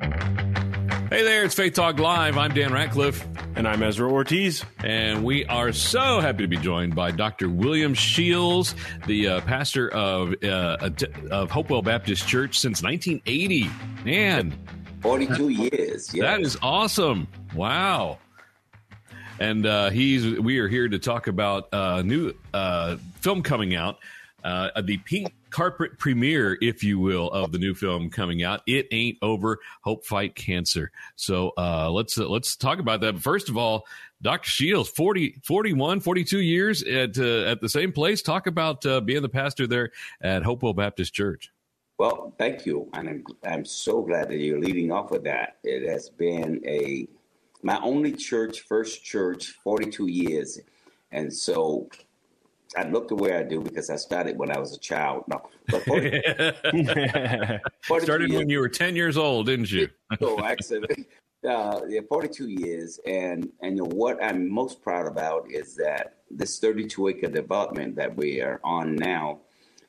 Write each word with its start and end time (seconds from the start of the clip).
Hey 0.00 1.22
there, 1.22 1.44
it's 1.44 1.54
Faith 1.54 1.74
Talk 1.74 2.00
Live. 2.00 2.36
I'm 2.36 2.52
Dan 2.52 2.72
Ratcliffe. 2.72 3.24
And 3.54 3.68
I'm 3.68 3.80
Ezra 3.82 4.10
Ortiz. 4.10 4.64
And 4.82 5.22
we 5.22 5.44
are 5.46 5.72
so 5.72 6.18
happy 6.18 6.42
to 6.42 6.48
be 6.48 6.56
joined 6.56 6.96
by 6.96 7.12
Dr. 7.12 7.48
William 7.48 7.94
Shields, 7.94 8.74
the 9.06 9.28
uh, 9.28 9.40
pastor 9.42 9.88
of, 9.90 10.34
uh, 10.42 10.90
of 11.30 11.50
Hopewell 11.52 11.82
Baptist 11.82 12.26
Church 12.26 12.58
since 12.58 12.82
1980. 12.82 13.70
Man. 14.04 14.58
42 15.00 15.48
years. 15.50 16.12
Yes. 16.12 16.22
That 16.22 16.40
is 16.40 16.58
awesome. 16.60 17.28
Wow. 17.54 18.18
And 19.38 19.66
uh, 19.66 19.90
he's 19.90 20.38
we 20.40 20.58
are 20.58 20.68
here 20.68 20.88
to 20.88 20.98
talk 20.98 21.28
about 21.28 21.68
a 21.72 22.02
new 22.02 22.32
uh, 22.52 22.96
film 23.20 23.42
coming 23.42 23.74
out, 23.74 23.98
uh, 24.44 24.80
the 24.82 24.98
Pink 24.98 25.32
carpet 25.50 25.98
premiere, 25.98 26.58
if 26.60 26.84
you 26.84 26.98
will, 26.98 27.30
of 27.30 27.52
the 27.52 27.58
new 27.58 27.74
film 27.74 28.10
coming 28.10 28.42
out. 28.42 28.60
It 28.66 28.86
ain't 28.92 29.18
over. 29.22 29.58
Hope 29.82 30.04
fight 30.04 30.34
cancer. 30.34 30.90
So 31.16 31.52
uh, 31.56 31.90
let's 31.90 32.18
uh, 32.18 32.28
let's 32.28 32.54
talk 32.56 32.78
about 32.78 33.00
that. 33.00 33.14
But 33.14 33.22
first 33.22 33.48
of 33.48 33.56
all, 33.56 33.86
Dr. 34.20 34.48
Shields, 34.48 34.88
40, 34.90 35.40
41, 35.44 36.00
42 36.00 36.40
years 36.40 36.82
at 36.82 37.18
uh, 37.18 37.44
at 37.44 37.60
the 37.60 37.68
same 37.68 37.92
place. 37.92 38.22
Talk 38.22 38.46
about 38.46 38.84
uh, 38.84 39.00
being 39.00 39.22
the 39.22 39.28
pastor 39.28 39.66
there 39.66 39.90
at 40.20 40.42
Hopewell 40.42 40.74
Baptist 40.74 41.14
Church. 41.14 41.50
Well, 41.98 42.34
thank 42.38 42.66
you, 42.66 42.88
and 42.92 43.08
I'm 43.08 43.24
I'm 43.44 43.64
so 43.64 44.02
glad 44.02 44.28
that 44.28 44.38
you're 44.38 44.60
leading 44.60 44.90
off 44.90 45.10
with 45.10 45.24
that. 45.24 45.58
It 45.62 45.88
has 45.88 46.10
been 46.10 46.60
a 46.66 47.06
my 47.62 47.78
only 47.80 48.12
church, 48.12 48.60
first 48.62 49.04
church, 49.04 49.52
42 49.62 50.08
years, 50.08 50.60
and 51.12 51.32
so 51.32 51.88
I 52.76 52.84
look 52.88 53.08
the 53.08 53.14
way 53.14 53.36
I 53.36 53.42
do 53.42 53.60
because 53.60 53.90
I 53.90 53.96
started 53.96 54.36
when 54.36 54.50
I 54.50 54.58
was 54.58 54.74
a 54.74 54.78
child. 54.78 55.24
No, 55.28 55.42
but 55.68 55.82
40, 55.86 56.22
40 57.82 58.04
started 58.04 58.30
years, 58.30 58.38
when 58.38 58.48
you 58.48 58.58
were 58.58 58.68
ten 58.68 58.96
years 58.96 59.16
old, 59.16 59.46
didn't 59.46 59.70
you? 59.70 59.88
so 60.18 60.42
actually, 60.42 61.06
uh, 61.48 61.80
yeah, 61.88 62.00
forty-two 62.08 62.48
years, 62.48 63.00
and 63.06 63.48
and 63.62 63.76
you 63.76 63.82
know, 63.82 63.90
what 63.94 64.22
I'm 64.22 64.50
most 64.50 64.82
proud 64.82 65.06
about 65.06 65.50
is 65.50 65.76
that 65.76 66.16
this 66.30 66.58
32 66.58 67.08
acre 67.08 67.28
development 67.28 67.94
that 67.96 68.16
we 68.16 68.40
are 68.40 68.60
on 68.64 68.96
now 68.96 69.40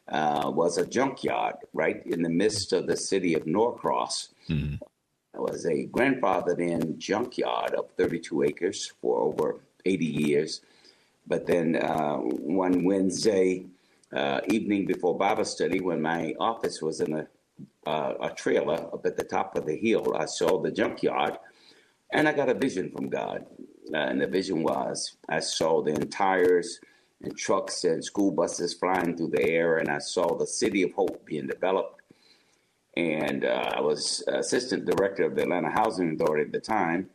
uh, 0.10 0.52
was 0.54 0.78
a 0.78 0.86
junkyard 0.86 1.56
right 1.74 2.06
in 2.06 2.22
the 2.22 2.30
midst 2.30 2.74
of 2.74 2.88
the 2.88 2.96
city 2.96 3.34
of 3.34 3.48
Norcross. 3.48 4.30
Mm-hmm. 4.50 4.76
It 4.76 5.42
was 5.42 5.66
a 5.66 5.88
grandfathered 5.88 6.60
in 6.60 6.98
junkyard 7.00 7.74
of 7.74 7.90
32 7.98 8.44
acres 8.44 8.94
for 9.02 9.20
over 9.20 9.60
80 9.86 10.06
years 10.06 10.62
but 11.28 11.46
then 11.46 11.76
uh, 11.76 12.18
one 12.18 12.84
Wednesday 12.84 13.66
uh, 14.14 14.42
evening 14.48 14.86
before 14.86 15.18
Bible 15.18 15.46
study, 15.46 15.80
when 15.80 16.02
my 16.02 16.34
office 16.40 16.82
was 16.82 17.02
in 17.02 17.14
a, 17.14 17.28
uh, 17.88 18.14
a 18.22 18.30
trailer 18.32 18.76
up 18.94 19.06
at 19.06 19.18
the 19.18 19.24
top 19.24 19.56
of 19.58 19.66
the 19.66 19.76
hill, 19.76 20.16
I 20.18 20.26
saw 20.26 20.62
the 20.62 20.72
junkyard 20.72 21.38
and 22.12 22.28
I 22.28 22.34
got 22.34 22.50
a 22.50 22.54
vision 22.54 22.92
from 22.92 23.10
God. 23.10 23.46
Uh, 23.94 23.98
and 23.98 24.22
the 24.22 24.28
vision 24.28 24.64
was 24.64 25.18
I 25.30 25.40
saw 25.40 25.84
the 25.84 25.94
tires 26.06 26.80
and 27.22 27.38
trucks 27.38 27.84
and 27.84 28.04
school 28.04 28.32
buses 28.32 28.74
flying 28.74 29.16
through 29.16 29.30
the 29.30 29.48
air, 29.48 29.78
and 29.78 29.90
I 29.90 30.00
saw 30.00 30.36
the 30.36 30.48
city 30.48 30.84
of 30.84 30.92
hope 30.94 31.26
being 31.26 31.48
developed. 31.48 32.02
And 32.98 33.46
uh, 33.46 33.72
I 33.76 33.82
was 33.82 34.24
assistant 34.28 34.86
director 34.86 35.24
of 35.24 35.36
the 35.36 35.44
Atlanta 35.44 35.70
Housing 35.70 36.14
Authority 36.14 36.46
at 36.46 36.52
the 36.52 36.60
time, 36.60 37.10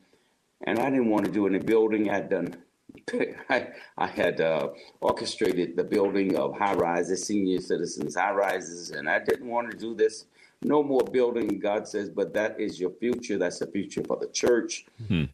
and 0.67 0.79
I 0.79 0.91
didn't 0.91 1.11
want 1.11 1.25
to 1.25 1.33
do 1.33 1.47
any 1.47 1.59
building. 1.59 2.11
I'd 2.11 2.29
done 2.29 2.57
I, 3.51 3.69
I 3.97 4.07
had 4.07 4.41
uh, 4.41 4.69
orchestrated 5.01 5.77
the 5.77 5.85
building 5.85 6.37
of 6.37 6.57
high 6.57 6.75
rises, 6.75 7.27
senior 7.27 7.61
citizens 7.61 8.17
high 8.17 8.33
rises, 8.33 8.91
and 8.91 9.09
I 9.09 9.19
didn't 9.19 9.49
want 9.49 9.71
to 9.71 9.77
do 9.77 9.95
this. 9.95 10.27
No 10.63 10.83
more 10.83 11.03
building, 11.03 11.59
God 11.59 11.89
says, 11.89 12.11
but 12.11 12.35
that 12.35 12.61
is 12.61 12.79
your 12.79 12.91
future. 12.91 13.39
That's 13.39 13.61
the 13.61 13.67
future 13.67 14.03
for 14.07 14.19
the 14.19 14.29
church. 14.29 14.85
Mm-hmm. 15.03 15.25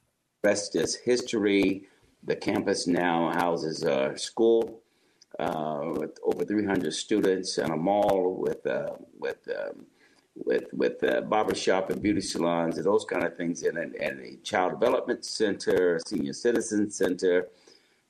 Rest 0.43 0.77
is 0.77 0.95
history. 0.95 1.89
The 2.23 2.37
campus 2.37 2.87
now 2.87 3.33
houses 3.33 3.83
a 3.83 4.17
school 4.17 4.81
uh, 5.39 5.93
with 5.97 6.19
over 6.23 6.45
300 6.45 6.93
students 6.93 7.59
and 7.59 7.73
a 7.73 7.77
mall 7.77 8.37
with 8.39 8.65
uh, 8.67 8.91
with 9.19 9.39
um, 9.49 9.87
with 10.45 10.65
with 10.73 11.03
uh, 11.03 11.23
barbershop 11.23 11.91
and 11.91 12.03
beauty 12.03 12.21
salons 12.21 12.77
and 12.77 12.87
those 12.87 13.05
kind 13.05 13.25
of 13.25 13.37
things, 13.37 13.63
and, 13.63 13.77
and 13.79 14.21
a 14.21 14.37
child 14.43 14.79
development 14.79 15.25
center, 15.25 16.01
senior 16.07 16.33
citizen 16.33 16.91
center, 16.91 17.49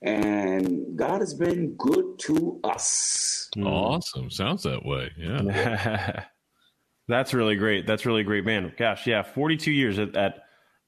and 0.02 0.96
God 0.96 1.20
has 1.20 1.34
been 1.34 1.74
good 1.74 2.18
to 2.20 2.60
us. 2.64 3.50
Awesome, 3.62 4.30
sounds 4.30 4.64
that 4.64 4.84
way. 4.84 5.10
Yeah, 5.16 6.24
that's 7.08 7.32
really 7.32 7.56
great. 7.56 7.86
That's 7.86 8.06
really 8.06 8.24
great, 8.24 8.44
man. 8.44 8.72
Gosh, 8.76 9.06
yeah, 9.06 9.22
forty 9.22 9.56
two 9.56 9.72
years 9.72 9.98
at, 9.98 10.16
at 10.16 10.38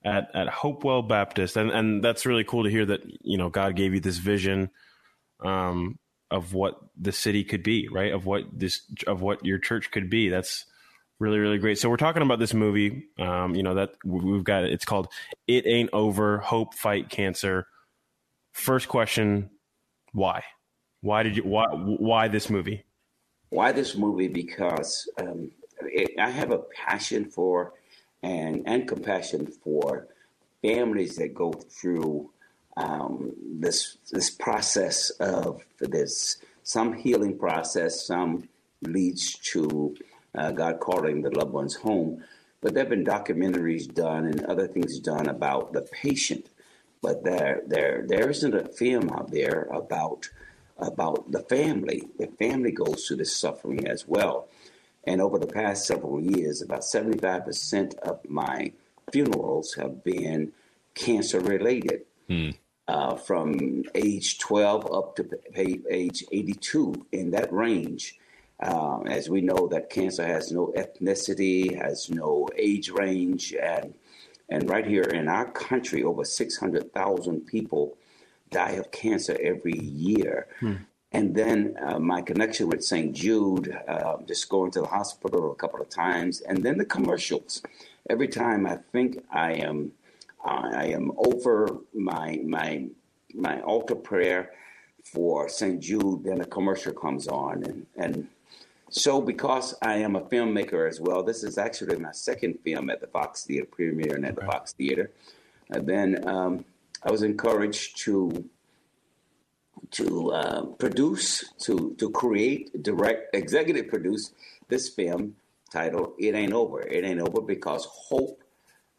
at 0.03 0.29
at 0.33 0.47
Hopewell 0.47 1.03
Baptist, 1.03 1.55
and 1.57 1.71
and 1.71 2.03
that's 2.03 2.25
really 2.25 2.43
cool 2.43 2.63
to 2.63 2.69
hear 2.69 2.85
that 2.85 3.01
you 3.21 3.37
know 3.37 3.49
God 3.49 3.75
gave 3.75 3.93
you 3.93 3.99
this 3.99 4.17
vision. 4.17 4.69
Um, 5.41 5.97
of 6.31 6.53
what 6.53 6.79
the 6.95 7.11
city 7.11 7.43
could 7.43 7.63
be, 7.63 7.87
right? 7.87 8.13
Of 8.13 8.25
what 8.25 8.43
this, 8.51 8.81
of 9.07 9.21
what 9.21 9.43
your 9.43 9.57
church 9.57 9.89
could 9.89 10.09
be. 10.09 10.29
That's 10.29 10.65
really 11.19 11.39
really 11.39 11.57
great. 11.57 11.77
So 11.77 11.89
we're 11.89 11.97
talking 11.97 12.21
about 12.21 12.39
this 12.39 12.53
movie 12.53 13.07
um, 13.17 13.55
you 13.55 13.63
know 13.63 13.75
that 13.75 13.91
we've 14.03 14.43
got 14.43 14.63
it's 14.63 14.85
called 14.85 15.07
it 15.47 15.65
ain't 15.67 15.89
over 15.93 16.39
hope 16.39 16.73
fight 16.73 17.09
cancer. 17.09 17.67
First 18.51 18.87
question 18.87 19.49
why? 20.11 20.43
Why 21.01 21.23
did 21.23 21.37
you 21.37 21.43
why 21.43 21.67
why 21.67 22.27
this 22.27 22.49
movie? 22.49 22.83
Why 23.49 23.71
this 23.71 23.95
movie? 23.95 24.27
Because 24.27 25.09
um, 25.17 25.51
it, 25.81 26.11
i 26.19 26.29
have 26.29 26.51
a 26.51 26.59
passion 26.59 27.25
for 27.25 27.73
and 28.23 28.63
and 28.65 28.87
compassion 28.87 29.47
for 29.47 30.07
families 30.61 31.15
that 31.15 31.33
go 31.33 31.51
through 31.51 32.29
um, 32.77 33.33
this 33.59 33.97
this 34.11 34.29
process 34.29 35.09
of 35.19 35.61
this 35.79 36.37
some 36.63 36.93
healing 36.93 37.37
process 37.37 38.05
some 38.05 38.47
leads 38.81 39.33
to 39.39 39.95
uh, 40.35 40.51
God 40.51 40.79
calling 40.79 41.21
the 41.21 41.31
loved 41.31 41.51
ones 41.51 41.75
home. 41.75 42.23
But 42.61 42.73
there 42.73 42.83
have 42.83 42.89
been 42.89 43.05
documentaries 43.05 43.91
done 43.93 44.25
and 44.25 44.45
other 44.45 44.67
things 44.67 44.99
done 44.99 45.27
about 45.27 45.73
the 45.73 45.81
patient. 45.81 46.49
But 47.01 47.23
there, 47.23 47.61
there, 47.65 48.03
there 48.05 48.29
isn't 48.29 48.53
a 48.53 48.67
film 48.67 49.09
out 49.09 49.31
there 49.31 49.67
about 49.71 50.29
about 50.77 51.29
the 51.31 51.41
family. 51.41 52.03
The 52.17 52.27
family 52.27 52.71
goes 52.71 53.05
through 53.05 53.17
this 53.17 53.35
suffering 53.35 53.85
as 53.87 54.07
well. 54.07 54.47
And 55.03 55.21
over 55.21 55.37
the 55.37 55.47
past 55.47 55.85
several 55.85 56.21
years, 56.21 56.61
about 56.61 56.81
75% 56.81 57.97
of 57.99 58.19
my 58.29 58.71
funerals 59.11 59.73
have 59.73 60.03
been 60.03 60.53
cancer 60.95 61.39
related. 61.39 62.03
Hmm. 62.27 62.51
Uh, 62.87 63.15
from 63.15 63.83
age 63.93 64.39
12 64.39 64.91
up 64.91 65.15
to 65.15 65.29
age 65.55 66.23
82 66.31 67.05
in 67.11 67.29
that 67.29 67.53
range. 67.53 68.17
Um, 68.61 69.07
as 69.07 69.29
we 69.29 69.41
know, 69.41 69.67
that 69.67 69.89
cancer 69.89 70.25
has 70.25 70.51
no 70.51 70.73
ethnicity, 70.75 71.81
has 71.81 72.09
no 72.09 72.49
age 72.57 72.89
range, 72.89 73.53
and 73.53 73.93
and 74.49 74.69
right 74.69 74.85
here 74.85 75.03
in 75.03 75.27
our 75.27 75.49
country, 75.51 76.03
over 76.03 76.25
600,000 76.25 77.45
people 77.45 77.97
die 78.49 78.71
of 78.71 78.91
cancer 78.91 79.37
every 79.41 79.77
year. 79.77 80.47
Hmm. 80.59 80.75
And 81.11 81.35
then 81.35 81.75
uh, 81.81 81.99
my 81.99 82.21
connection 82.21 82.67
with 82.67 82.83
St. 82.83 83.13
Jude, 83.13 83.75
uh, 83.87 84.17
just 84.27 84.49
going 84.49 84.71
to 84.71 84.81
the 84.81 84.87
hospital 84.87 85.51
a 85.51 85.55
couple 85.55 85.81
of 85.81 85.89
times, 85.89 86.41
and 86.41 86.63
then 86.63 86.77
the 86.77 86.85
commercials. 86.85 87.61
Every 88.09 88.27
time 88.27 88.65
I 88.65 88.77
think 88.91 89.23
I 89.31 89.53
am, 89.53 89.91
uh, 90.43 90.69
I 90.73 90.85
am 90.85 91.11
over 91.17 91.77
my 91.93 92.39
my 92.45 92.87
my 93.33 93.61
altar 93.61 93.95
prayer 93.95 94.51
for 95.03 95.49
St. 95.49 95.79
Jude, 95.79 96.23
then 96.23 96.41
a 96.41 96.45
commercial 96.45 96.93
comes 96.93 97.27
on, 97.27 97.63
and 97.63 97.85
and 97.95 98.27
so, 98.89 99.21
because 99.21 99.75
I 99.81 99.95
am 99.95 100.15
a 100.15 100.21
filmmaker 100.21 100.87
as 100.87 100.99
well, 100.99 101.23
this 101.23 101.43
is 101.43 101.57
actually 101.57 101.97
my 101.97 102.11
second 102.11 102.59
film 102.63 102.89
at 102.89 103.01
the 103.01 103.07
Fox 103.07 103.45
Theater, 103.45 103.65
premiere 103.65 104.15
and 104.15 104.25
at 104.25 104.35
the 104.35 104.45
Fox 104.45 104.73
Theater. 104.73 105.11
And 105.69 105.87
then 105.87 106.27
um, 106.27 106.65
I 107.03 107.11
was 107.11 107.23
encouraged 107.23 107.97
to 108.05 108.49
to 109.91 110.31
uh, 110.31 110.65
produce, 110.77 111.53
to 111.59 111.95
to 111.97 112.09
create, 112.11 112.83
direct, 112.83 113.35
executive 113.35 113.87
produce 113.87 114.31
this 114.67 114.89
film 114.89 115.35
titled 115.71 116.13
"It 116.19 116.35
Ain't 116.35 116.53
Over." 116.53 116.81
It 116.81 117.03
ain't 117.05 117.21
over 117.21 117.41
because 117.41 117.85
hope 117.85 118.43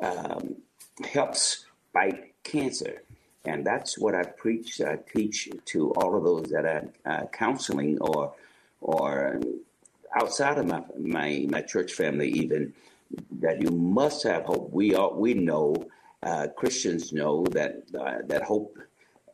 um, 0.03 0.57
helps 1.05 1.67
fight 1.93 2.35
cancer. 2.43 3.03
And 3.45 3.67
that's 3.67 3.99
what 3.99 4.15
I 4.15 4.23
preach, 4.25 4.81
I 4.81 4.97
teach 4.97 5.49
to 5.67 5.93
all 5.93 6.17
of 6.17 6.25
those 6.25 6.51
that 6.51 6.65
are 6.65 6.85
uh, 7.07 7.27
counseling 7.29 7.99
or, 8.01 8.35
or 8.81 9.41
outside 10.15 10.59
of 10.59 10.67
my, 10.67 10.83
my, 10.99 11.47
my 11.49 11.63
church 11.63 11.93
family, 11.93 12.29
even 12.31 12.73
that 13.41 13.61
you 13.61 13.71
must 13.71 14.23
have 14.23 14.45
hope. 14.45 14.71
We 14.73 14.95
all, 14.95 15.15
we 15.15 15.35
know, 15.35 15.75
uh, 16.23 16.49
Christians 16.57 17.13
know 17.13 17.45
that, 17.53 17.83
uh, 17.99 18.19
that 18.27 18.43
hope, 18.43 18.79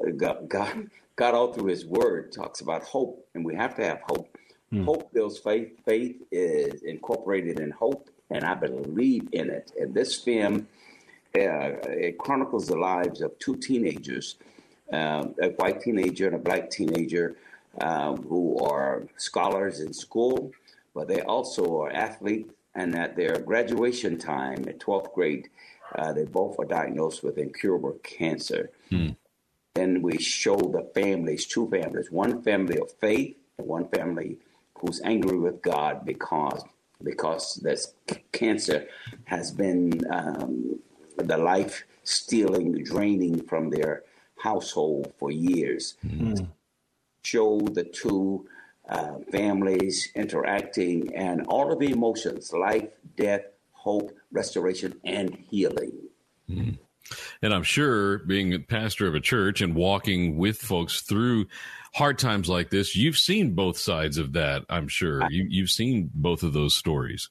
uh, 0.01 0.11
God, 0.17 0.49
God, 0.49 0.91
God 1.17 1.35
all 1.35 1.53
through 1.53 1.67
his 1.67 1.85
word 1.85 2.33
talks 2.33 2.61
about 2.61 2.83
hope 2.83 3.27
and 3.35 3.45
we 3.45 3.55
have 3.55 3.75
to 3.77 3.85
have 3.85 4.01
hope. 4.09 4.37
Mm. 4.73 4.85
Hope 4.85 5.13
builds 5.13 5.39
faith. 5.39 5.73
Faith 5.85 6.23
is 6.31 6.83
incorporated 6.83 7.61
in 7.61 7.71
hope 7.71 8.11
and 8.31 8.45
I 8.45 8.55
believe 8.55 9.29
in 9.33 9.51
it. 9.51 9.73
And 9.79 9.95
this 9.95 10.15
film, 10.17 10.67
uh, 11.35 11.77
it 11.85 12.19
chronicles 12.19 12.67
the 12.67 12.77
lives 12.77 13.21
of 13.21 13.39
two 13.39 13.57
teenagers, 13.57 14.37
uh, 14.93 15.27
a 15.41 15.49
white 15.57 15.81
teenager 15.81 16.27
and 16.27 16.37
a 16.37 16.39
black 16.39 16.71
teenager, 16.71 17.37
um, 17.81 18.23
who 18.23 18.59
are 18.65 19.07
scholars 19.17 19.81
in 19.81 19.93
school, 19.93 20.51
but 20.97 21.07
they 21.07 21.21
also 21.21 21.83
are 21.83 21.93
athletes. 21.93 22.51
And 22.75 22.95
at 22.95 23.17
their 23.17 23.39
graduation 23.39 24.19
time, 24.19 24.65
at 24.69 24.81
12th 24.81 25.15
grade, 25.15 25.49
uh, 25.95 26.13
they 26.13 26.25
both 26.25 26.59
are 26.59 26.65
diagnosed 26.65 27.23
with 27.23 27.39
incurable 27.39 27.97
cancer. 28.03 28.71
Hmm. 28.91 29.11
And 29.77 30.03
we 30.03 30.19
show 30.19 30.57
the 30.57 30.91
families, 30.95 31.47
two 31.47 31.71
families, 31.71 32.11
one 32.11 32.43
family 32.43 32.79
of 32.79 32.91
faith 32.93 33.37
one 33.57 33.89
family 33.89 34.39
who's 34.79 35.01
angry 35.03 35.39
with 35.39 35.63
God 35.63 36.05
because 36.05 36.63
because 37.03 37.57
this 37.57 37.95
cancer 38.33 38.87
has 39.25 39.51
been 39.51 40.01
um, 40.11 40.79
the 41.19 41.37
life 41.37 41.85
stealing, 42.05 42.83
draining 42.85 43.43
from 43.43 43.69
their 43.69 44.03
household 44.39 45.13
for 45.19 45.31
years. 45.31 45.97
Mm-hmm. 46.07 46.45
Show 47.23 47.61
the 47.61 47.85
two 47.85 48.47
uh, 48.89 49.19
families 49.31 50.11
interacting 50.15 51.15
and 51.15 51.47
all 51.47 51.73
of 51.73 51.79
the 51.79 51.91
emotions 51.91 52.53
life, 52.53 52.89
death, 53.17 53.43
hope, 53.73 54.13
restoration, 54.33 54.99
and 55.05 55.35
healing. 55.51 55.93
Mm-hmm. 56.51 56.73
And 57.43 57.55
I'm 57.55 57.63
sure, 57.63 58.19
being 58.19 58.53
a 58.53 58.59
pastor 58.59 59.07
of 59.07 59.15
a 59.15 59.21
church 59.21 59.61
and 59.61 59.75
walking 59.75 60.39
with 60.39 60.59
folks 60.59 61.03
through 61.03 61.47
hard 61.95 62.19
times 62.19 62.49
like 62.49 62.71
this, 62.71 62.97
you've 62.97 63.19
seen 63.19 63.55
both 63.55 63.79
sides 63.79 64.19
of 64.19 64.33
that. 64.33 64.65
I'm 64.69 64.89
sure 64.89 65.23
you, 65.31 65.47
you've 65.49 65.71
seen 65.71 66.11
both 66.15 66.43
of 66.43 66.53
those 66.53 66.77
stories. 66.77 67.31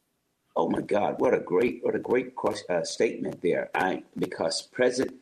Oh 0.55 0.69
my 0.69 0.79
God! 0.79 1.19
What 1.19 1.33
a 1.33 1.39
great, 1.39 1.79
what 1.83 1.95
a 1.95 1.99
great 1.99 2.33
uh, 2.69 2.83
statement 2.83 3.41
there. 3.41 3.69
I 3.75 4.03
because 4.17 4.61
present 4.61 5.13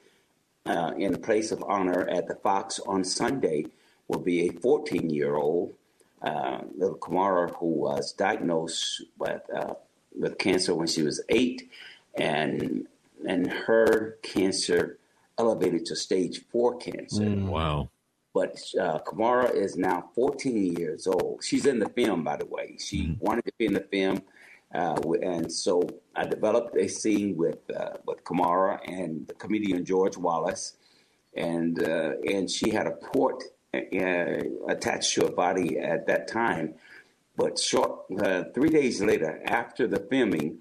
uh, 0.68 0.94
in 0.97 1.12
the 1.12 1.18
place 1.18 1.51
of 1.51 1.63
honor 1.63 2.07
at 2.07 2.27
the 2.27 2.35
Fox 2.35 2.80
on 2.85 3.03
Sunday 3.03 3.65
will 4.07 4.19
be 4.19 4.47
a 4.47 4.53
14 4.53 5.09
year 5.09 5.35
old 5.35 5.74
uh, 6.23 6.59
little 6.77 6.97
Kamara 6.97 7.53
who 7.55 7.67
was 7.67 8.13
diagnosed 8.13 9.03
with 9.17 9.41
uh, 9.55 9.73
with 10.17 10.37
cancer 10.37 10.73
when 10.73 10.87
she 10.87 11.01
was 11.03 11.21
eight, 11.29 11.69
and 12.15 12.87
and 13.27 13.51
her 13.51 14.17
cancer 14.23 14.99
elevated 15.37 15.85
to 15.87 15.95
stage 15.95 16.41
four 16.51 16.77
cancer. 16.77 17.23
Mm, 17.23 17.47
wow. 17.47 17.89
But 18.33 18.57
uh, 18.79 18.99
Kamara 18.99 19.53
is 19.53 19.75
now 19.77 20.09
14 20.15 20.75
years 20.75 21.05
old. 21.05 21.43
She's 21.43 21.67
in 21.67 21.77
the 21.77 21.89
film, 21.89 22.23
by 22.23 22.37
the 22.37 22.47
way. 22.47 22.77
She 22.79 23.07
mm. 23.07 23.21
wanted 23.21 23.45
to 23.45 23.51
be 23.59 23.67
in 23.67 23.73
the 23.73 23.87
film. 23.91 24.23
Uh, 24.73 24.99
and 25.21 25.51
so 25.51 25.87
I 26.15 26.25
developed 26.25 26.75
a 26.77 26.87
scene 26.87 27.37
with 27.37 27.59
uh, 27.75 27.97
with 28.05 28.23
Kamara 28.23 28.79
and 28.87 29.27
the 29.27 29.35
comedian 29.35 29.85
George 29.85 30.17
Wallace, 30.17 30.77
and 31.35 31.83
uh, 31.83 32.13
and 32.25 32.49
she 32.49 32.71
had 32.71 32.87
a 32.87 32.91
port 32.91 33.43
attached 33.73 35.13
to 35.15 35.25
her 35.25 35.31
body 35.31 35.79
at 35.79 36.07
that 36.07 36.27
time. 36.27 36.75
But 37.35 37.57
short 37.57 38.05
uh, 38.19 38.43
three 38.53 38.69
days 38.69 39.01
later, 39.01 39.41
after 39.45 39.87
the 39.87 39.99
filming, 39.99 40.59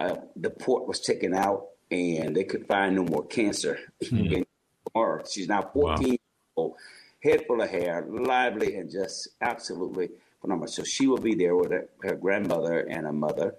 uh, 0.00 0.16
the 0.36 0.50
port 0.50 0.88
was 0.88 1.00
taken 1.00 1.34
out, 1.34 1.66
and 1.90 2.34
they 2.34 2.44
could 2.44 2.66
find 2.66 2.96
no 2.96 3.04
more 3.04 3.26
cancer 3.26 3.78
mm. 4.02 4.32
in 4.32 4.46
Kamara. 4.94 5.30
She's 5.30 5.48
now 5.48 5.62
14 5.72 6.10
wow. 6.10 6.16
old, 6.56 6.76
head 7.22 7.46
full 7.46 7.60
of 7.60 7.70
hair, 7.70 8.06
lively, 8.08 8.76
and 8.76 8.90
just 8.90 9.28
absolutely 9.40 10.08
phenomenal. 10.40 10.68
So 10.68 10.82
she 10.82 11.06
will 11.06 11.18
be 11.18 11.34
there 11.34 11.56
with 11.56 11.72
her, 11.72 11.88
her 12.02 12.14
grandmother 12.14 12.80
and 12.80 13.06
a 13.06 13.12
mother. 13.12 13.54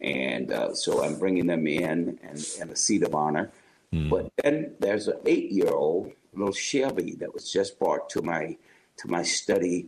And 0.00 0.50
uh, 0.50 0.74
so 0.74 1.02
I'm 1.02 1.18
bringing 1.18 1.46
them 1.46 1.66
in 1.66 2.18
and, 2.22 2.46
and 2.60 2.70
a 2.70 2.76
seat 2.76 3.02
of 3.02 3.14
honor. 3.14 3.50
Mm. 3.92 4.10
But 4.10 4.32
then 4.42 4.74
there's 4.78 5.08
an 5.08 5.18
eight 5.26 5.50
year 5.50 5.70
old, 5.70 6.12
little 6.36 6.52
Shelby, 6.52 7.14
that 7.16 7.32
was 7.32 7.50
just 7.50 7.78
brought 7.78 8.08
to 8.10 8.22
my 8.22 8.56
to 8.98 9.08
my 9.08 9.22
study 9.22 9.86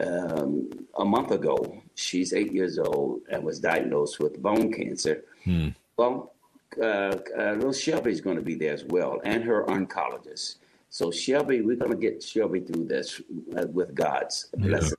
um, 0.00 0.70
a 0.98 1.04
month 1.04 1.30
ago. 1.30 1.82
She's 1.94 2.32
eight 2.32 2.52
years 2.52 2.78
old 2.78 3.22
and 3.30 3.42
was 3.42 3.60
diagnosed 3.60 4.20
with 4.20 4.42
bone 4.42 4.72
cancer. 4.72 5.24
Mm. 5.46 5.74
Well, 5.96 6.34
uh, 6.80 7.16
uh, 7.38 7.52
little 7.52 7.72
Shelby's 7.72 8.20
going 8.20 8.36
to 8.36 8.42
be 8.42 8.54
there 8.54 8.72
as 8.72 8.84
well, 8.84 9.20
and 9.24 9.44
her 9.44 9.64
oncologist. 9.64 10.56
So 10.90 11.10
Shelby, 11.10 11.62
we're 11.62 11.76
going 11.76 11.90
to 11.92 11.96
get 11.96 12.22
Shelby 12.22 12.60
through 12.60 12.84
this 12.84 13.20
uh, 13.56 13.66
with 13.68 13.94
God's 13.94 14.48
blessing 14.56 14.96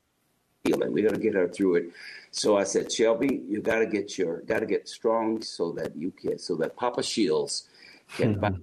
healing. 0.63 0.91
We 0.91 1.01
got 1.01 1.13
to 1.13 1.19
get 1.19 1.33
her 1.33 1.47
through 1.47 1.75
it. 1.75 1.91
So 2.31 2.57
I 2.57 2.63
said, 2.63 2.91
Shelby, 2.91 3.43
you 3.47 3.61
got 3.61 3.79
to 3.79 3.85
get 3.85 4.17
your 4.17 4.41
got 4.41 4.59
to 4.59 4.65
get 4.65 4.87
strong 4.87 5.41
so 5.41 5.71
that 5.73 5.95
you 5.95 6.11
can 6.11 6.39
so 6.39 6.55
that 6.55 6.75
Papa 6.75 7.03
Shields 7.03 7.69
can 8.15 8.35
mm-hmm. 8.35 8.41
buy 8.41 8.53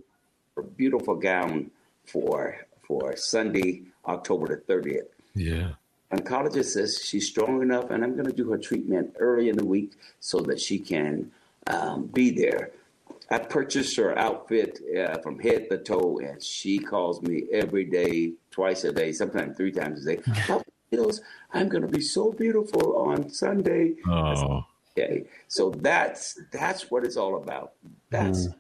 a 0.57 0.63
beautiful 0.63 1.15
gown 1.15 1.71
for 2.13 2.57
for 2.83 3.17
Sunday, 3.17 3.83
October 4.07 4.49
the 4.49 4.57
thirtieth. 4.57 5.09
Yeah. 5.35 5.73
Oncologist 6.13 6.73
says 6.73 7.01
she's 7.05 7.29
strong 7.29 7.63
enough, 7.63 7.91
and 7.91 8.03
I'm 8.03 8.15
going 8.15 8.27
to 8.27 8.33
do 8.33 8.51
her 8.51 8.59
treatment 8.59 9.15
early 9.21 9.49
in 9.49 9.57
the 9.57 9.65
week 9.65 9.93
so 10.19 10.41
that 10.41 10.61
she 10.61 10.79
can 10.79 11.31
um, 11.69 12.07
be 12.07 12.31
there. 12.31 12.73
I 13.31 13.39
purchased 13.39 13.97
her 13.97 14.19
outfit 14.19 14.81
uh, 14.99 15.19
from 15.19 15.39
head 15.39 15.71
to 15.71 15.79
toe, 15.79 16.19
and 16.19 16.43
she 16.43 16.81
calls 16.81 17.23
me 17.23 17.45
every 17.53 17.85
day, 17.85 18.33
twice 18.51 18.83
a 18.83 18.93
day, 18.93 19.13
sometimes 19.13 19.57
three 19.57 19.71
times 19.71 20.05
a 20.05 20.17
day. 20.17 20.23
feels 20.91 21.21
I'm 21.53 21.69
going 21.69 21.83
to 21.83 21.89
be 21.89 22.01
so 22.01 22.33
beautiful 22.33 22.97
on 22.97 23.31
Sunday. 23.31 23.95
Oh. 24.07 24.65
Okay, 24.99 25.25
so 25.47 25.71
that's 25.71 26.39
that's 26.51 26.91
what 26.91 27.05
it's 27.05 27.17
all 27.17 27.37
about. 27.37 27.75
That's 28.11 28.49
mm. 28.49 28.55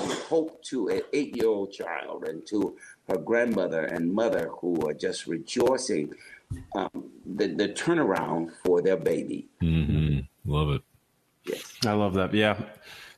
Hope 0.00 0.62
to 0.64 0.88
an 0.88 1.02
eight-year-old 1.12 1.72
child 1.72 2.24
and 2.24 2.46
to 2.46 2.76
her 3.08 3.18
grandmother 3.18 3.84
and 3.84 4.12
mother 4.12 4.50
who 4.60 4.88
are 4.88 4.94
just 4.94 5.26
rejoicing 5.26 6.12
um, 6.74 7.10
the 7.24 7.48
the 7.48 7.68
turnaround 7.68 8.50
for 8.64 8.82
their 8.82 8.96
baby. 8.96 9.48
Mm-hmm. 9.62 10.20
Love 10.50 10.70
it. 10.70 10.82
Yes, 11.44 11.76
I 11.86 11.92
love 11.92 12.14
that. 12.14 12.34
Yeah. 12.34 12.58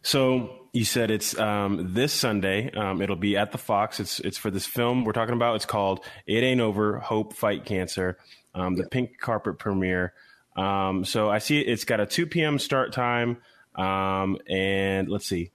So 0.02 0.66
you 0.72 0.84
said 0.84 1.10
it's 1.10 1.38
um, 1.38 1.94
this 1.94 2.12
Sunday. 2.12 2.70
Um, 2.72 3.00
it'll 3.02 3.16
be 3.16 3.36
at 3.36 3.52
the 3.52 3.58
Fox. 3.58 4.00
It's 4.00 4.20
it's 4.20 4.38
for 4.38 4.50
this 4.50 4.66
film 4.66 5.04
we're 5.04 5.12
talking 5.12 5.34
about. 5.34 5.56
It's 5.56 5.66
called 5.66 6.04
"It 6.26 6.42
Ain't 6.42 6.60
Over: 6.60 6.98
Hope 6.98 7.34
Fight 7.34 7.64
Cancer." 7.64 8.18
um, 8.54 8.76
the 8.76 8.84
pink 8.84 9.18
carpet 9.18 9.58
premiere. 9.58 10.12
Um, 10.56 11.04
so 11.04 11.28
I 11.28 11.38
see 11.38 11.60
it's 11.60 11.84
got 11.84 12.00
a 12.00 12.06
2 12.06 12.26
p.m. 12.26 12.58
start 12.58 12.92
time, 12.92 13.38
um, 13.74 14.38
and 14.48 15.08
let's 15.08 15.26
see, 15.26 15.50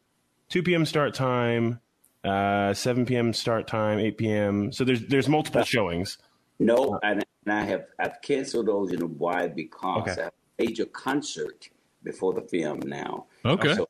2 0.50 0.64
p.m. 0.64 0.86
start 0.86 1.14
time, 1.14 1.80
uh, 2.24 2.74
7 2.74 3.06
p.m. 3.06 3.34
start 3.34 3.68
time, 3.68 4.00
8 4.00 4.18
p.m. 4.18 4.72
So 4.72 4.84
there's 4.84 5.06
there's 5.08 5.30
multiple 5.30 5.64
showings. 5.64 6.18
No, 6.60 7.00
and, 7.04 7.24
and 7.46 7.54
I 7.54 7.62
have 7.64 7.86
I've 8.00 8.22
canceled 8.22 8.68
those. 8.68 8.92
You 8.92 8.98
know 8.98 9.08
why? 9.08 9.48
Because 9.48 10.02
okay. 10.02 10.22
I 10.22 10.24
have 10.26 10.34
a 10.60 10.64
major 10.64 10.86
concert 10.86 11.70
before 12.04 12.34
the 12.34 12.42
film 12.42 12.80
now. 12.86 13.26
Okay. 13.46 13.76
So 13.76 13.88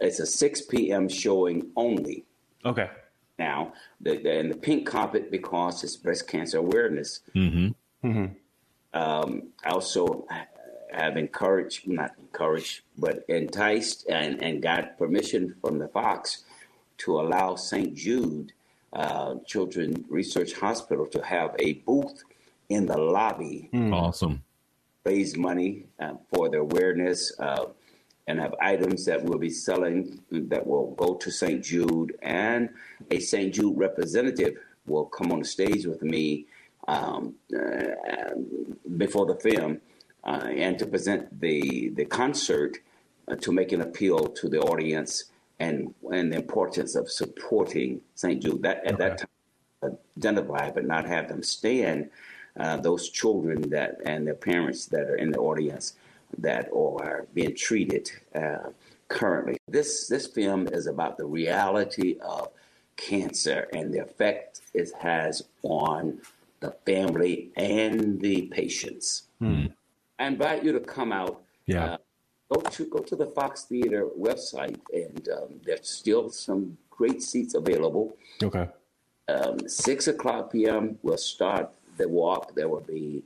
it's 0.00 0.20
a 0.20 0.26
6 0.26 0.62
p.m. 0.62 1.08
showing 1.08 1.70
only. 1.76 2.24
Okay. 2.64 2.90
Now, 3.38 3.72
the, 4.00 4.16
the, 4.18 4.38
and 4.38 4.50
the 4.50 4.56
pink 4.56 4.86
carpet 4.86 5.30
because 5.30 5.84
it's 5.84 5.96
breast 5.96 6.26
cancer 6.26 6.58
awareness. 6.58 7.20
Mm-hmm. 7.34 8.08
Mm-hmm. 8.08 8.98
Um, 9.00 9.48
also 9.64 10.26
have 10.92 11.16
encouraged, 11.16 11.86
not 11.86 12.12
encouraged, 12.18 12.82
but 12.96 13.24
enticed 13.28 14.06
and, 14.08 14.42
and 14.42 14.62
got 14.62 14.98
permission 14.98 15.54
from 15.60 15.78
the 15.78 15.88
Fox 15.88 16.44
to 16.98 17.20
allow 17.20 17.54
St. 17.54 17.94
Jude 17.94 18.52
uh, 18.92 19.36
Children 19.46 20.04
Research 20.08 20.54
Hospital 20.54 21.06
to 21.06 21.22
have 21.22 21.54
a 21.58 21.74
booth 21.74 22.22
in 22.68 22.86
the 22.86 22.96
lobby. 22.96 23.68
Mm. 23.72 23.94
Awesome. 23.94 24.42
Raise 25.04 25.36
money 25.36 25.84
uh, 26.00 26.14
for 26.32 26.48
the 26.48 26.58
awareness 26.58 27.32
uh, 27.38 27.66
and 28.26 28.38
have 28.38 28.54
items 28.60 29.04
that 29.06 29.22
we'll 29.22 29.38
be 29.38 29.50
selling 29.50 30.20
that 30.30 30.66
will 30.66 30.90
go 30.92 31.14
to 31.14 31.30
St. 31.30 31.64
Jude. 31.64 32.16
And 32.22 32.70
a 33.10 33.20
St. 33.20 33.54
Jude 33.54 33.78
representative 33.78 34.56
will 34.86 35.06
come 35.06 35.32
on 35.32 35.40
the 35.40 35.44
stage 35.44 35.86
with 35.86 36.02
me 36.02 36.46
um, 36.88 37.34
uh, 37.54 38.34
before 38.96 39.26
the 39.26 39.36
film 39.36 39.80
uh, 40.28 40.46
and 40.66 40.78
to 40.78 40.86
present 40.86 41.40
the 41.40 41.88
the 41.94 42.04
concert 42.04 42.76
uh, 43.28 43.34
to 43.36 43.50
make 43.50 43.72
an 43.72 43.80
appeal 43.80 44.18
to 44.40 44.48
the 44.48 44.60
audience 44.60 45.24
and 45.58 45.94
and 46.12 46.32
the 46.32 46.36
importance 46.36 46.94
of 46.94 47.10
supporting 47.10 48.00
St. 48.14 48.42
Jude. 48.42 48.62
That 48.62 48.84
at 48.84 48.94
okay. 48.94 49.04
that 49.04 49.18
time, 49.82 49.98
identify 50.18 50.70
but 50.70 50.84
not 50.84 51.06
have 51.06 51.28
them 51.28 51.42
stand. 51.42 52.10
Uh, 52.60 52.76
those 52.76 53.08
children 53.08 53.70
that 53.70 53.96
and 54.04 54.26
their 54.26 54.34
parents 54.34 54.86
that 54.86 55.08
are 55.08 55.16
in 55.16 55.30
the 55.30 55.38
audience 55.38 55.94
that 56.36 56.68
are 56.72 57.26
being 57.32 57.54
treated 57.54 58.10
uh, 58.34 58.70
currently. 59.08 59.56
This 59.66 60.08
this 60.08 60.26
film 60.26 60.68
is 60.68 60.86
about 60.86 61.16
the 61.16 61.24
reality 61.24 62.18
of 62.20 62.50
cancer 62.96 63.68
and 63.72 63.94
the 63.94 64.00
effect 64.00 64.60
it 64.74 64.90
has 65.00 65.42
on 65.62 66.20
the 66.60 66.72
family 66.84 67.50
and 67.56 68.20
the 68.20 68.42
patients. 68.42 69.22
Hmm. 69.38 69.66
I 70.18 70.26
invite 70.26 70.64
you 70.64 70.72
to 70.72 70.80
come 70.80 71.12
out. 71.12 71.42
Yeah. 71.66 71.84
Uh, 71.84 71.96
go 72.52 72.60
to 72.60 72.86
go 72.86 72.98
to 73.00 73.16
the 73.16 73.26
Fox 73.26 73.64
Theater 73.64 74.06
website, 74.18 74.80
and 74.92 75.28
um, 75.28 75.60
there's 75.64 75.88
still 75.88 76.30
some 76.30 76.76
great 76.90 77.22
seats 77.22 77.54
available. 77.54 78.16
Okay. 78.42 78.68
Um, 79.28 79.68
Six 79.68 80.08
o'clock 80.08 80.52
p.m. 80.52 80.98
We'll 81.02 81.18
start 81.18 81.70
the 81.96 82.08
walk. 82.08 82.54
There 82.54 82.68
will 82.68 82.80
be 82.80 83.22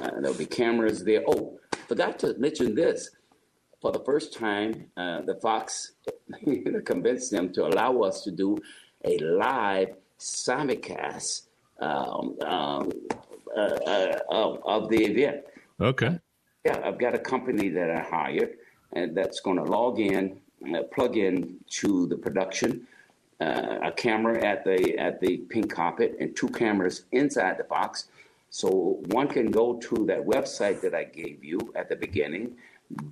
uh, 0.00 0.10
there'll 0.20 0.34
be 0.34 0.46
cameras 0.46 1.04
there. 1.04 1.22
Oh, 1.26 1.58
forgot 1.88 2.18
to 2.20 2.34
mention 2.38 2.74
this. 2.74 3.10
For 3.82 3.92
the 3.92 4.00
first 4.00 4.32
time, 4.32 4.86
uh, 4.96 5.20
the 5.22 5.34
Fox 5.36 5.92
convinced 6.84 7.30
them 7.30 7.52
to 7.52 7.66
allow 7.66 8.00
us 8.00 8.22
to 8.24 8.30
do 8.30 8.56
a 9.04 9.18
live 9.18 9.94
simulcast 10.18 11.42
um, 11.80 12.36
um, 12.42 12.90
uh, 13.54 13.60
uh, 13.60 14.56
of 14.64 14.88
the 14.88 15.04
event. 15.04 15.44
Okay. 15.80 16.18
Yeah, 16.64 16.80
I've 16.84 16.98
got 16.98 17.14
a 17.14 17.18
company 17.18 17.68
that 17.70 17.90
I 17.90 18.00
hired 18.00 18.56
and 18.92 19.16
that's 19.16 19.40
going 19.40 19.56
to 19.56 19.64
log 19.64 19.98
in, 20.00 20.40
uh, 20.74 20.82
plug 20.84 21.16
in 21.16 21.56
to 21.68 22.06
the 22.06 22.16
production, 22.16 22.86
uh, 23.40 23.78
a 23.82 23.92
camera 23.92 24.42
at 24.42 24.64
the 24.64 24.96
at 24.98 25.20
the 25.20 25.36
pink 25.48 25.70
carpet, 25.72 26.16
and 26.18 26.34
two 26.34 26.48
cameras 26.48 27.04
inside 27.12 27.58
the 27.58 27.64
Fox. 27.64 28.08
So 28.48 29.02
one 29.08 29.28
can 29.28 29.50
go 29.50 29.76
to 29.76 30.06
that 30.06 30.24
website 30.24 30.80
that 30.80 30.94
I 30.94 31.04
gave 31.04 31.44
you 31.44 31.58
at 31.74 31.90
the 31.90 31.96
beginning, 31.96 32.56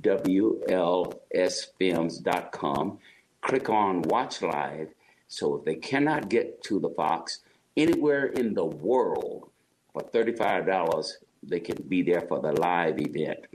WLSFilms.com, 0.00 2.98
click 3.42 3.68
on 3.68 4.00
Watch 4.02 4.40
Live. 4.40 4.94
So 5.28 5.56
if 5.56 5.64
they 5.64 5.74
cannot 5.74 6.30
get 6.30 6.62
to 6.64 6.80
the 6.80 6.88
Fox 6.90 7.40
anywhere 7.76 8.26
in 8.26 8.54
the 8.54 8.64
world 8.64 9.50
for 9.92 10.02
$35, 10.02 11.12
they 11.46 11.60
can 11.60 11.82
be 11.88 12.02
there 12.02 12.22
for 12.22 12.40
the 12.40 12.52
live 12.52 13.00
event. 13.00 13.46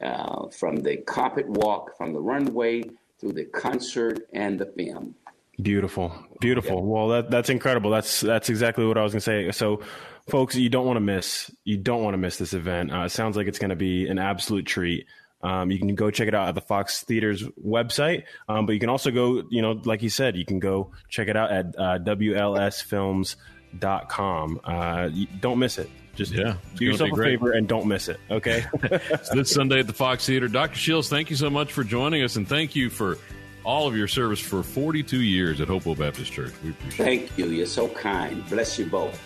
Uh, 0.00 0.48
from 0.50 0.76
the 0.76 0.96
carpet 0.98 1.48
walk, 1.48 1.96
from 1.96 2.12
the 2.12 2.20
runway 2.20 2.82
through 3.18 3.32
the 3.32 3.44
concert 3.44 4.28
and 4.32 4.58
the 4.58 4.66
film. 4.66 5.14
Beautiful, 5.62 6.12
beautiful. 6.40 6.78
Yeah. 6.78 6.82
Well, 6.82 7.08
that 7.08 7.30
that's 7.30 7.48
incredible. 7.48 7.90
That's 7.90 8.20
that's 8.20 8.50
exactly 8.50 8.84
what 8.84 8.98
I 8.98 9.02
was 9.02 9.12
going 9.12 9.20
to 9.20 9.24
say. 9.24 9.52
So, 9.52 9.82
folks, 10.28 10.56
you 10.56 10.68
don't 10.68 10.84
want 10.84 10.96
to 10.96 11.00
miss. 11.00 11.48
You 11.62 11.76
don't 11.76 12.02
want 12.02 12.14
to 12.14 12.18
miss 12.18 12.38
this 12.38 12.54
event. 12.54 12.92
Uh, 12.92 13.04
it 13.04 13.10
sounds 13.10 13.36
like 13.36 13.46
it's 13.46 13.60
going 13.60 13.70
to 13.70 13.76
be 13.76 14.08
an 14.08 14.18
absolute 14.18 14.66
treat. 14.66 15.06
Um, 15.42 15.70
you 15.70 15.78
can 15.78 15.94
go 15.94 16.10
check 16.10 16.26
it 16.26 16.34
out 16.34 16.48
at 16.48 16.56
the 16.56 16.60
Fox 16.60 17.04
Theaters 17.04 17.44
website, 17.64 18.24
um, 18.48 18.66
but 18.66 18.72
you 18.72 18.80
can 18.80 18.88
also 18.88 19.12
go, 19.12 19.44
you 19.48 19.62
know, 19.62 19.80
like 19.84 20.02
you 20.02 20.10
said, 20.10 20.34
you 20.36 20.44
can 20.44 20.58
go 20.58 20.90
check 21.08 21.28
it 21.28 21.36
out 21.36 21.52
at 21.52 21.66
uh, 21.78 22.00
WLSFilms.com. 22.00 24.60
Uh, 24.64 25.10
don't 25.40 25.58
miss 25.58 25.78
it. 25.78 25.88
Just 26.14 26.32
yeah, 26.32 26.56
do 26.76 26.84
yourself 26.84 27.10
a 27.12 27.16
favor 27.16 27.52
and 27.52 27.66
don't 27.66 27.86
miss 27.86 28.08
it. 28.08 28.20
Okay. 28.30 28.64
so 29.22 29.34
this 29.34 29.52
Sunday 29.52 29.80
at 29.80 29.86
the 29.86 29.92
Fox 29.92 30.26
Theater, 30.26 30.48
Dr. 30.48 30.76
Shields, 30.76 31.08
thank 31.08 31.30
you 31.30 31.36
so 31.36 31.50
much 31.50 31.72
for 31.72 31.84
joining 31.84 32.22
us, 32.22 32.36
and 32.36 32.48
thank 32.48 32.74
you 32.76 32.90
for 32.90 33.18
all 33.64 33.88
of 33.88 33.96
your 33.96 34.08
service 34.08 34.40
for 34.40 34.62
42 34.62 35.20
years 35.20 35.60
at 35.60 35.68
Hopewell 35.68 35.94
Baptist 35.94 36.32
Church. 36.32 36.52
We 36.62 36.70
appreciate. 36.70 37.04
Thank 37.04 37.22
it. 37.22 37.38
you. 37.38 37.46
You're 37.46 37.66
so 37.66 37.88
kind. 37.88 38.46
Bless 38.48 38.78
you 38.78 38.86
both. 38.86 39.20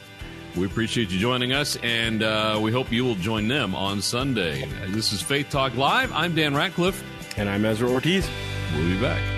We 0.56 0.66
appreciate 0.66 1.10
you 1.10 1.18
joining 1.18 1.52
us, 1.52 1.76
and 1.82 2.22
uh, 2.22 2.58
we 2.60 2.72
hope 2.72 2.90
you 2.90 3.04
will 3.04 3.14
join 3.16 3.48
them 3.48 3.74
on 3.74 4.00
Sunday. 4.00 4.66
This 4.88 5.12
is 5.12 5.20
Faith 5.20 5.50
Talk 5.50 5.76
Live. 5.76 6.12
I'm 6.12 6.34
Dan 6.34 6.54
Ratcliffe. 6.54 7.02
And 7.36 7.48
I'm 7.48 7.64
Ezra 7.64 7.88
Ortiz. 7.88 8.28
We'll 8.74 8.88
be 8.88 9.00
back. 9.00 9.37